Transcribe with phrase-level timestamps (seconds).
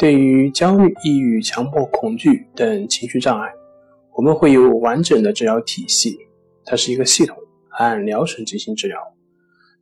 [0.00, 3.52] 对于焦虑、抑郁、强迫、恐惧等情绪障碍，
[4.16, 6.16] 我们会有完整的治疗体系，
[6.64, 7.36] 它是一个系统，
[7.68, 8.98] 按疗程进行治疗。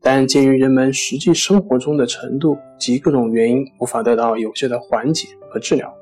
[0.03, 5.97] 但鉴于人们实际生活中的程度及各种原因，无法得到有效的缓解和治疗，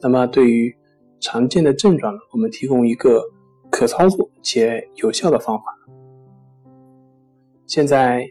[0.00, 0.72] 那么对于
[1.18, 3.20] 常见的症状，我们提供一个
[3.68, 5.64] 可操作且有效的方法。
[7.66, 8.24] 现在，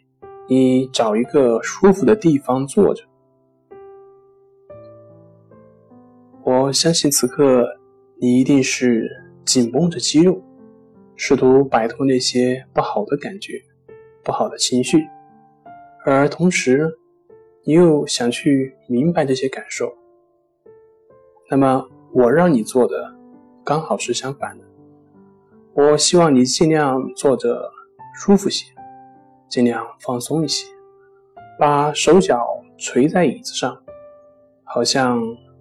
[0.48, 3.04] 你找一个舒服的地方坐着。
[6.70, 7.68] 我相信此刻
[8.22, 9.10] 你一定是
[9.44, 10.40] 紧绷着肌肉，
[11.16, 13.60] 试图摆脱那些不好的感觉、
[14.24, 15.04] 不好的情绪，
[16.06, 16.88] 而同时
[17.64, 19.92] 你又想去明白这些感受。
[21.50, 23.16] 那么我让你做的
[23.66, 24.64] 刚好是相反的，
[25.74, 27.68] 我希望你尽量坐着
[28.14, 28.72] 舒服些，
[29.50, 30.68] 尽量放松一些，
[31.58, 32.46] 把手脚
[32.78, 33.76] 垂在椅子上，
[34.64, 35.20] 好像。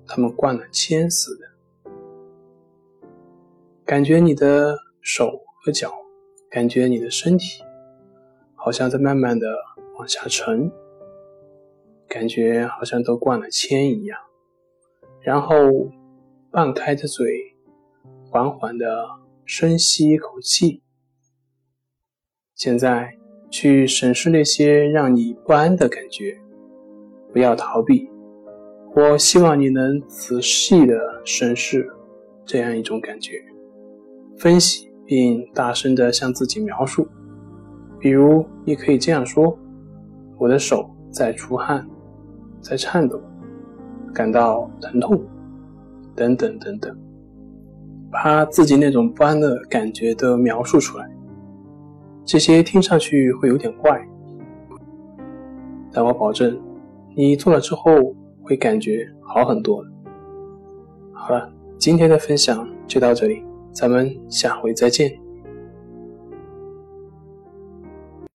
[0.09, 1.91] 他们灌了铅似的，
[3.85, 5.93] 感觉你的手和脚，
[6.51, 7.63] 感觉你的身体，
[8.55, 9.47] 好像在慢慢的
[9.99, 10.73] 往下沉，
[12.09, 14.19] 感觉好像都灌了铅一样。
[15.21, 15.57] 然后
[16.51, 17.55] 半开着嘴，
[18.31, 19.07] 缓缓的
[19.45, 20.83] 深吸一口气。
[22.55, 23.17] 现在
[23.51, 26.41] 去审视那些让你不安的感觉，
[27.31, 28.11] 不要逃避。
[28.99, 31.89] 我希望你能仔细的审视
[32.45, 33.41] 这样一种感觉，
[34.37, 37.07] 分析并大声的向自己描述。
[38.01, 39.57] 比如，你可以这样说
[40.37, 41.89] ：“我的手在出汗，
[42.61, 43.23] 在颤抖，
[44.13, 45.25] 感到疼痛，
[46.17, 46.99] 等等等等。”
[48.11, 51.09] 把自己那种不安的感觉都描述出来。
[52.25, 54.05] 这些听上去会有点怪，
[55.93, 56.61] 但我保证，
[57.15, 58.13] 你做了之后。
[58.49, 59.85] 会感觉好很多。
[61.13, 65.28] 好了，今天的分享就到这里，咱们下回再见。